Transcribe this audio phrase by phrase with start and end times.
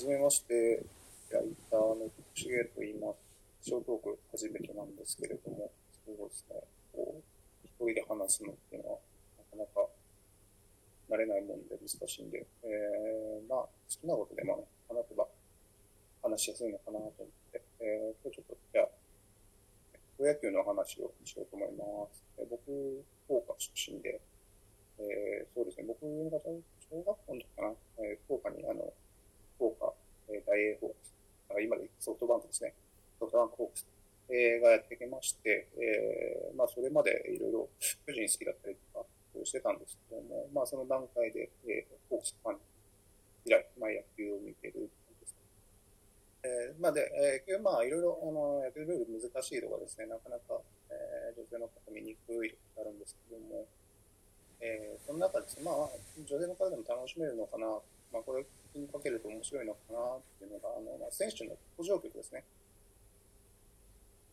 [0.00, 0.80] じめまして、
[1.28, 3.12] ライターのしげと言いま
[3.60, 3.68] す。
[3.68, 5.68] ショートーク初めてなんですけれども、
[6.08, 6.56] そうですね、
[6.96, 8.98] こう、一人で話すのっていうのは、
[9.36, 9.92] なかなか
[11.12, 13.68] 慣れないもんで難しいんで、えー、まあ、好
[14.00, 15.28] きなことでも話せば
[16.24, 18.88] 話しやすいのかなと思って、えー、今日ちょっと、じゃあ、
[20.16, 22.24] プロ野球の話をしようと思います。
[22.40, 24.16] えー僕、福岡出身で、
[24.96, 26.00] えー、そうですね、僕
[26.32, 28.88] が小学校の時かな、えー、福岡に、あの、
[29.60, 29.92] 福岡、
[30.32, 31.12] えー、大英ホークス、
[31.52, 32.72] あ今でソフトバンクですね、
[33.20, 33.86] ソフトバンクホークス、
[34.32, 37.68] えーがやってきまして、えーまあ、それまでいろいろ
[38.08, 39.06] 巨人好きだったりとか
[39.44, 42.58] してたんですけども、まあ、その段階で、えー、ホークスファン
[43.44, 44.88] 以来、まあ、野球を見てるん
[45.20, 45.34] です。
[46.42, 53.66] えーまあ、で、えーまあ、いろいろ、あの、野球ルール難しいとかですね、なかなか、えー女性の方見にくいとかあるんですけども、
[54.60, 57.66] えーその中ですね、まあ、女性の方でも楽しめるのかな、
[58.12, 62.44] まあ、これ、気にかけると面白いのかなっていうのが、あの、まあ、選手の登場曲ですね。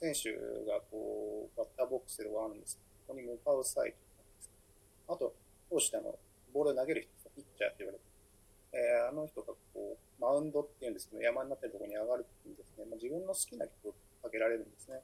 [0.00, 0.32] 選手
[0.68, 3.96] がこう、バッターボックスではあるんですここに向かう際と
[5.14, 5.34] かあと、
[5.70, 6.14] 投手であの、
[6.52, 8.04] ボールを投げる人、ピッチャーって言われて、
[8.74, 15.02] えーあの人がこう、マウンドっていうんですけど、山になってるところに上がるときにですね、まあ、自分の好きな曲をかけられるんですね。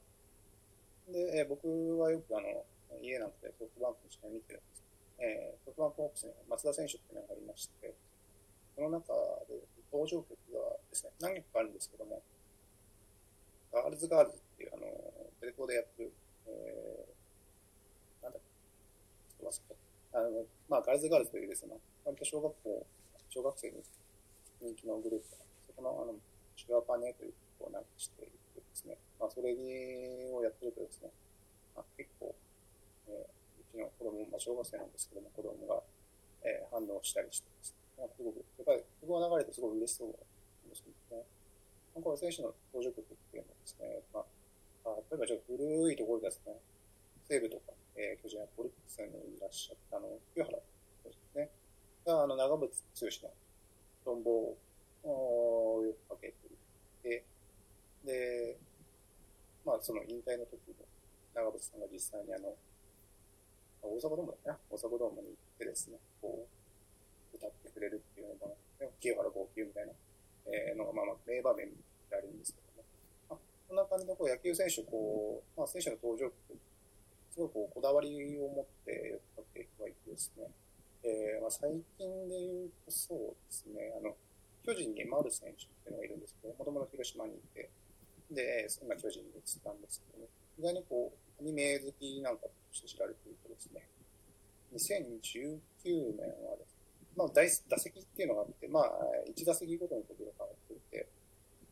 [1.09, 1.67] で、えー僕
[1.99, 2.65] はよくあの、
[3.01, 4.78] 家なんかでソフトバンクの試合見てるんです、
[5.19, 7.93] えーソフトバンクホークスに松田選手っていうのがありまして、
[8.75, 9.13] その中
[9.47, 9.59] で
[9.91, 12.21] 登場曲がですね、何曲かあるんですけども、
[13.71, 14.87] ガールズガールズっていうあの、
[15.39, 16.13] テレ東でやってる、
[16.47, 19.75] えー、なんだっけ、ちょっと忘れ
[20.11, 20.19] た。
[20.19, 21.75] あの、まあ、ガールズガールズというですね、
[22.05, 22.85] 割と小学校、
[23.29, 23.83] 小学生に
[24.61, 25.27] 人気のグループ、
[25.67, 26.15] そこの、あの、
[26.55, 31.11] シュアパネという曲を流していてですね、まあ、それをやってるとですね、
[31.75, 32.35] まあ、結構、
[33.07, 33.38] えー
[33.71, 35.81] ちの子供、まあ、小学生なんですけども、子供が、
[36.43, 37.75] えー反応したりしてです。
[37.97, 41.23] ね、なんかすごく、やっぱり、曲が流れてすごい嬉しそうなんですけどね。
[41.95, 46.53] まあこれ選手の登場曲っていうのはですね、まあ、あ例えばちょっと古いところですね、
[47.27, 51.49] 西武とか、えー巨人やポリックスにいらっしゃった、あの、清原ですね、
[52.05, 53.33] が、あの、長渕剛の
[54.05, 54.55] トンボ
[55.03, 56.55] をよくかけてい
[57.03, 57.23] て、
[58.05, 58.57] で、
[59.65, 60.85] まあ、その引退の時の
[61.35, 62.55] 長渕さんが実際にあの、
[63.81, 66.47] 大阪ドームだっけな、大阪ドームに行ってですね、こ
[67.33, 68.53] う、歌ってくれるっていうのが、
[68.99, 69.93] 清原号泣みたいな、
[70.47, 71.71] えーのが、まあまあ、名場面
[72.09, 72.83] であるんですけども、
[73.29, 76.59] まあ、こんな感じでこう野球選手、こう、まあ、選手の登場曲、
[77.31, 78.09] すごいこうこだわり
[78.39, 80.49] を持ってやっていくはいてですね、
[81.03, 84.15] えーまあ、最近で言うとそうですね、あの、
[84.65, 87.69] 巨人に丸選手っていうのがいるんですけど、もともと広島にいて、
[88.31, 90.27] で、今巨人に移ったんですけど、ね、
[90.59, 93.87] 意外にこう、アニメ好きなんかとして知られていてですね、
[94.75, 96.79] 2019年はですね、
[97.15, 98.91] まあ、打席っていうのがあって、まあ、
[99.27, 101.07] 1打席ごとに曲が変わっていて、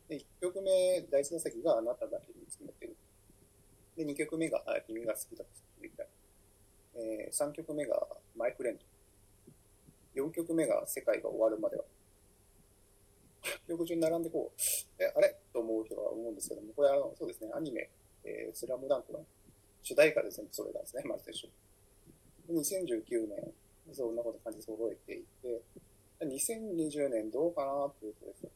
[0.08, 2.96] で、1曲目、第1打席があなただけに詰めてる。
[3.96, 5.50] で、2曲目があ君が好きだと
[5.82, 6.06] みたい
[6.94, 7.00] な。
[7.00, 7.94] えー、3曲目が
[8.36, 8.84] マイフレンド。
[10.22, 11.84] 4曲目が世界が終わるまでは。
[13.68, 15.36] 曲順に並んでこう、え、あれ？
[15.52, 17.90] と思う人は思うんですけども、これあの、そうですね、アニメ、
[18.24, 19.24] えー、スラムダンクの
[19.82, 21.48] 主題歌で全部それなんですね、まず最初。
[22.48, 23.52] 2019年、
[23.92, 25.62] そんなこと感じ揃えていて、
[26.20, 28.42] 2020年どうかなっていうとです。
[28.42, 28.50] ね、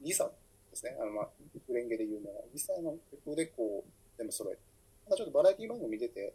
[0.00, 0.24] リサ
[0.70, 1.28] ですね、あの、まあ、
[1.66, 4.60] フレンゲで有名な、リサの曲でこう、全部揃えて、
[5.04, 6.34] なんかちょっとバラエティ番組出て、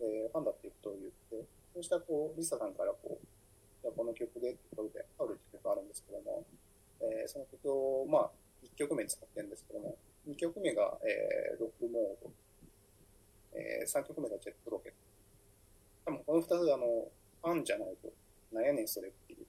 [0.00, 3.26] えーファンだっていうことを言って、そうしたこう、リサさんからこう、
[3.82, 6.44] じゃこの曲でってことで、ハウルっていう曲あるんですけども、
[7.00, 8.30] えーその曲を、まあ、
[8.62, 9.96] 1曲目に使ってるんですけども、
[10.28, 12.30] 2曲目が、えーロックモード、
[13.52, 14.98] え3曲目がジェットロケット。
[16.06, 17.10] 多分この2つ、あの、
[17.42, 18.12] ファンじゃないと、
[18.52, 19.46] なんやねんそれっていう。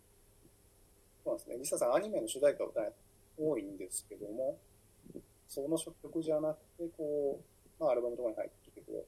[1.23, 1.57] そうなんですね。
[1.57, 2.91] リサさん、アニメの主題歌が
[3.37, 4.57] 多いんですけども、
[5.47, 7.39] その曲じゃなくて、こ
[7.79, 9.05] う、まあ、アルバムとかに入ってる曲で、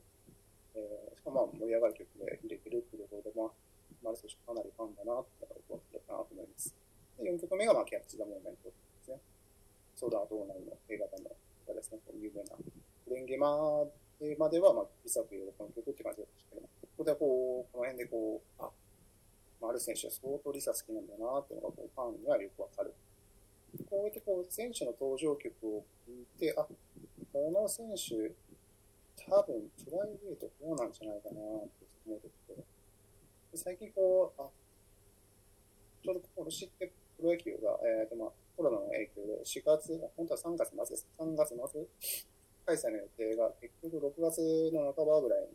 [0.76, 3.52] えーしかもまあ盛り上がる曲で入れてるっていうところで、まあ、
[4.04, 6.76] マルセシかなりファンだなって思ってるかなと思います。
[7.18, 9.22] で、4曲目が、まあ、キャッチ・ザ・モーメントですね。
[9.96, 11.32] ソーダートーナイの映画版の
[11.64, 12.58] 歌ですね、こう有名な。
[13.08, 13.88] レンゲマー
[14.20, 18.70] でまでは、まあ、リサというこの曲って感じだったんですけども、ここでこう、この辺でこう、あ、
[19.62, 22.94] まあ、ある選手は相当リサ好きなんだなっていうのが、こう、ファンにはよくわかる。
[23.90, 26.68] こうやってこう、選手の登場曲を聴いて、あ、
[27.34, 28.32] この選手、
[29.18, 32.64] 多分、プライベートこうなんじゃないかなって思うところ
[33.52, 34.50] で最近こう、あ、
[36.04, 41.08] ちょうど今年ってプロ野球が、えーとまあ、コロナの影響で4月、本当は3月末です。
[41.18, 41.88] 3月末
[42.66, 45.48] 開催の予定が結局6月の半ばぐらい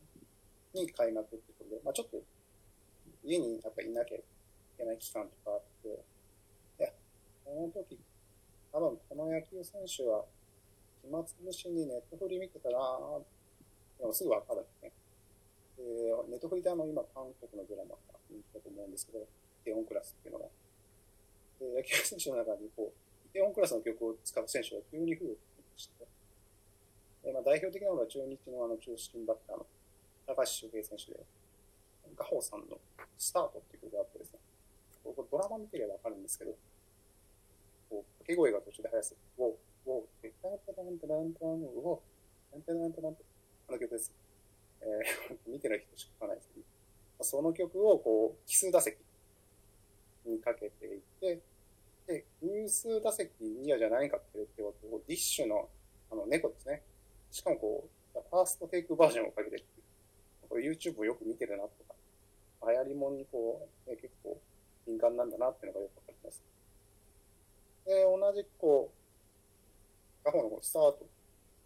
[0.75, 2.19] に開幕ってことで、まあ、ちょっと
[3.25, 4.23] 家にやっぱいなきゃい
[4.77, 6.89] けない期間とかあって、いや、
[7.45, 7.99] この時
[8.73, 10.25] 多分この野球選手は、
[11.03, 12.79] 暇つぶしにネットフリ見てたら、
[13.99, 14.93] でもすぐわかるんですね。
[15.79, 15.85] で、
[16.31, 19.25] ネットフリであの、今、韓国のドラマが人気だと思うんですけど、イ
[19.65, 20.47] テオンクラスっていうのが。
[21.59, 26.07] で、野球選手の中に、こう、イテオンクラスの曲を使う選手が急に増えてきまして、
[27.49, 29.65] 代表的なのは中日のあの中心バッターの
[30.29, 31.25] 高橋周平選手で、
[32.15, 32.77] ガホーさんの
[33.17, 34.39] スタートっていう曲があってですね、
[35.01, 36.53] これドラマ見てればわかるんですけど、
[37.89, 39.17] こう、掛け声が途中で速す。
[39.41, 42.01] ウォー、ウォー、タンタタンタンタン、ウォー、
[42.53, 44.13] タンタタンタンタン、あの曲です。
[44.85, 49.01] えー、見てない人しかわかないですけど、その曲をこう、奇数打席
[50.27, 51.41] にかけていって、
[52.05, 55.71] で、偶数打席ニアじゃないかって言って、ディッシュの
[56.13, 56.83] あの猫ですね。
[57.31, 59.65] しかもこう、ファーストテイクバージョンをかけて
[60.49, 61.95] これ YouTube をよく見てるなとか、
[62.71, 64.41] 流行りもんにこう、ね、結構
[64.87, 66.43] 敏感なんだなっていうのがよくわかります。
[67.85, 71.07] で、同じこう、他方のスタート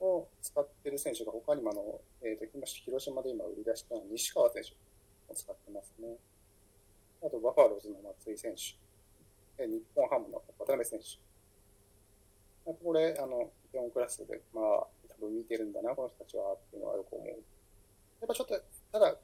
[0.04, 4.70] を使ってる選手が他にもあの、えー、と広島で今売り出した西川選手
[5.32, 6.16] を使ってますね。
[7.24, 8.74] あと、バファローズの松井選手。
[9.62, 11.18] で日本ハムの渡辺選手。
[12.64, 14.86] これ、あの、4クラスで、まあ、
[15.52, 17.28] てるんだな、この人たちは、っていうのはよく思う。
[17.28, 18.56] やっぱちょっと、
[18.90, 19.16] ただ、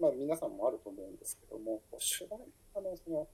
[0.00, 2.40] まあ皆さんもあると思うんですけども、主題
[2.72, 3.28] 歌のその、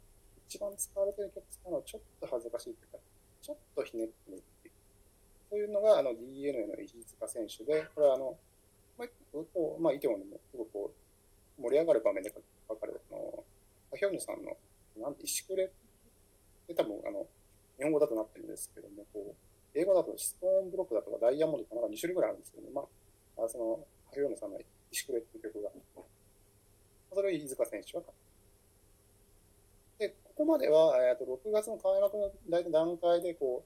[0.48, 2.98] 一番使われてる曲使うのはちょっと恥ずかしいというか、
[3.40, 4.74] ちょっとひねってみるっていう。
[5.48, 8.36] そういうのが、あの、DNA の石塚選手で、これはあの、
[8.98, 9.08] まあ、
[9.54, 10.92] こう、まあ、イテウォンでも、すごくこ
[11.58, 12.34] う、盛り上がる場面で
[12.68, 13.44] 書かれる、あの、
[13.96, 14.56] ヒョンヌさんの、
[14.98, 15.70] なんて、石くれ
[16.66, 17.26] で多分、あの、
[17.78, 24.58] 日本語だとなってるんですけども、こう、英語だとストーンブロックだとかダイヤモンドとかなんか2種類ぐらいあるんですけどね、まあ、その、ハヒョンヌさんの
[24.90, 25.70] 石くれっていう曲が、
[27.12, 28.02] それを飯塚選手は。
[29.98, 33.64] で、ここまでは、えっと、6月の開幕の大体段階で、こ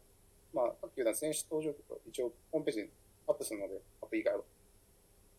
[0.53, 2.89] う、まあ、さっき言った選手登場曲を一応ホームページに
[3.27, 4.43] アップするので、アップ以外は。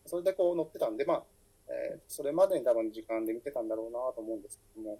[0.04, 1.22] それでこう載ってたんで、まあ、
[1.68, 4.98] えー、それまでに多分時間で見てたんだろうなと思うんですけども、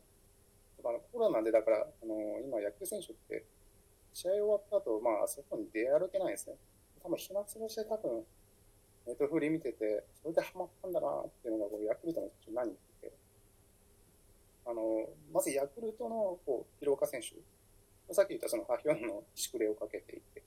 [0.85, 2.15] あのコロナでだから、あの
[2.45, 3.45] 今野球選手って、
[4.17, 6.57] 試合終わった後、まあ、外に出歩けないですね。
[7.03, 8.25] 多分暇つぶしで多分、
[9.07, 12.73] ネットフリ見てて、それでハマったんだなっていうのが、こう、ヤクルトの人何っ
[13.03, 13.13] て、
[14.65, 15.05] あの、
[15.35, 17.37] まずヤクルトの、こう、広岡選手、
[18.15, 20.43] さっき言ったそのハヒョンのシクレをかけていて、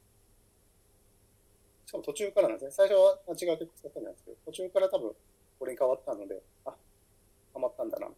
[1.86, 2.72] しかも途中からなんですね。
[2.72, 5.14] 最初は違う曲使ったんですけど、途中から多分、
[5.60, 6.74] これに変わったので、あ、
[7.54, 8.10] ハマったんだな。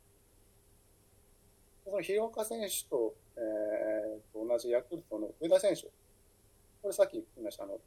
[1.84, 3.14] その広岡選手、と
[4.52, 5.84] 同じヤクルトの上田選手、
[6.82, 7.80] これさっき言いました、あの、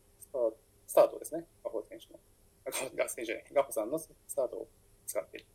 [0.87, 2.19] スタートですね、加穂選手の。
[2.97, 4.69] ガス選手じゃない、ガホさんのスタートを
[5.07, 5.47] 使っている。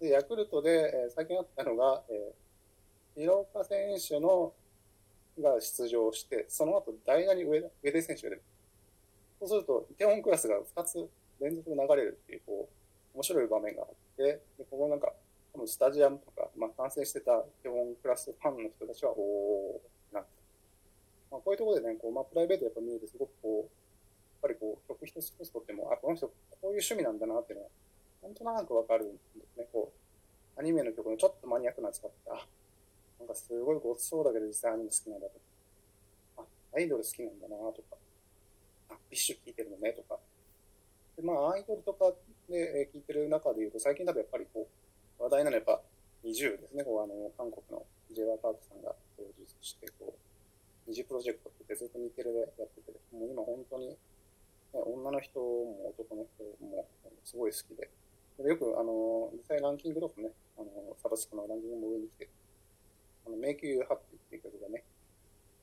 [0.00, 4.52] で、ヤクルトで、えー、最近あったのが、えー、広岡選手の
[5.40, 8.42] が出場して、その後代打に上上出選手が出る。
[9.40, 11.08] そうすると、イテウォンクラスが2つ
[11.40, 12.68] 連続流れるっていう、こ
[13.14, 14.22] う、面白い場面があって、
[14.58, 15.10] でここなんか、
[15.54, 20.28] このスタジアムとか、まあ、観戦してたイテウォンクラスファンの人たちは、おー、なって。
[21.30, 23.70] まあ、こういうところでね、こう、まあ、プライベートやっぱ見えて、すごくこう、やっ
[24.42, 26.34] ぱりこう、曲一つ一つとっても、あ、この人、こ
[26.74, 27.70] ういう趣味なんだなっていうのは、
[28.24, 29.68] なんとなくわかるんですね。
[29.70, 37.94] こう、アニメの曲のちょっとマニアックな使った、なんかすごいごちそうだけど実際アニメ好きなんだとか、あ、アイドル好きなんだなとか、
[38.90, 40.18] あ、 BiSH 聴いてるのねとか。
[41.14, 42.10] で、まあ、アイドルとか
[42.50, 44.73] で聴いてる中で言うと、最近だとやっぱりこう、
[45.34, 45.82] 話題なのはやっぱ、
[46.22, 46.84] NiziUですね。
[46.84, 47.82] こう、あの、韓国の
[48.14, 53.98] j y パークさんがプロデュースして、こう、 Nizi Project ってずっと日テレでやってて、もう今本当に
[54.72, 56.86] 女の人も男の人も
[57.24, 57.90] すごい好きで、
[58.46, 60.70] よく、あの、実際ランキングとかね、あの、
[61.02, 62.28] サブスクのランキングも上に来て、
[63.26, 64.84] あの、迷宮ハッピーっていう曲がね、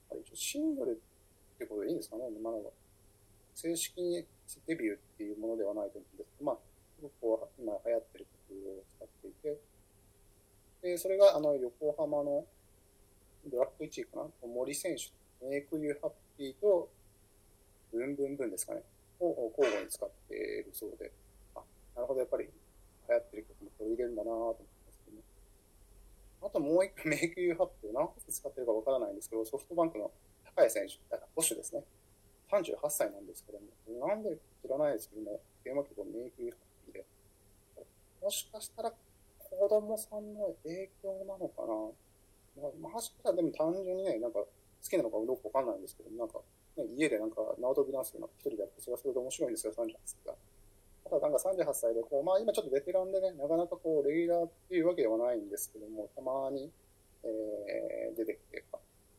[0.10, 1.02] あれ一応シングル
[1.56, 2.58] ってことでいいんですかね、まだ
[3.54, 4.26] 正式に
[4.68, 6.58] デビューっていうものではないと思うんですけど、まあ、
[6.98, 8.91] すごくこう、今流行ってる曲を使っていて、
[10.82, 12.46] で、それが、あの、横浜の
[13.46, 15.12] ドラフト1位かな、森選手、
[15.46, 16.90] メイクユーハッピーと、
[17.92, 18.84] ブンブンブンですかね？
[19.20, 21.12] を交互に使っているそうで、
[21.56, 21.62] あ、
[21.96, 22.52] なるほど、やっぱり流
[23.14, 25.24] 行ってる曲も取り入れるんだなと思ってますけどね。
[26.42, 30.10] あともう一個、迷宮発表、何発使ってるかわからないんですけど、ソフトバンクの
[30.46, 31.84] 高谷選手、だから保守ですね。
[32.50, 37.06] 38歳なんですけども、なんで知らないですけども、電話局迷宮発表で、
[38.22, 38.94] もしかしたら
[39.52, 41.92] 子供さんの影響なのかな。
[42.82, 44.48] まあ、もしかでも単純にね、なんか好
[44.90, 46.40] きなのかどうかわかんないんですけど、なんか
[46.96, 50.34] 家でなんか縄跳びダンスの一人でやって、それはそれで面白いんですよ、38歳が。
[51.04, 56.72] ただなんか38歳で、こう、まあ今ちょっとベテランでね、なかなかこう、レギュラーっていうわけではないんですけども、たまに、
[57.24, 58.64] えー、出てきて、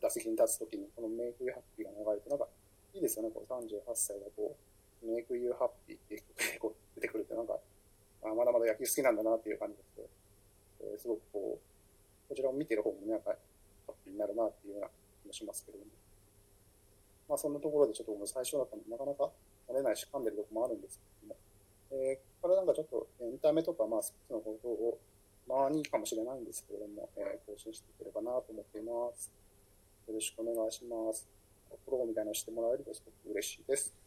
[0.01, 2.49] 打席に立つときに、このメイクユーハッピーが流れて、なんか、
[2.95, 7.59] いいですよね、こう38歳がこう、メイクユーハッピーっていう曲でこう出てくるって、なんか、
[8.25, 9.92] あまだまだ野球好きなんだなっていう感じがして、
[10.83, 13.31] えー、すごくこう、こちらを見てる方もね、なんか、
[13.87, 14.89] ハッピーになるなっていうような
[15.23, 15.91] 気もしますけれども。
[17.29, 19.31] まあ、そんなところでちょっと最初だったので、なかなか
[19.69, 21.37] 慣れないし、噛んでるとこもあるんですけども、
[21.93, 24.99] えー、これなんかちょっとエンタメとか、まあ、スポーツのことを、
[25.49, 29.33] まあ、いいかもしれないんですけれども、えー、更新していければなと思っています。
[30.09, 31.29] よろしくお願いします。
[31.85, 34.02] フォローみたいなのしてもらえるとすごく嬉しいです。